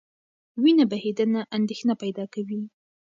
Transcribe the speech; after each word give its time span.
وینه 0.63 0.85
بهېدنه 0.91 1.41
اندېښنه 1.57 1.93
پیدا 2.03 2.25
کوي. 2.33 2.61